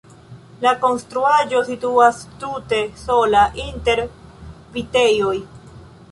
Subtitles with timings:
[0.65, 4.01] La konstruaĵo situas tute sola inter
[4.79, 5.35] vitejoj.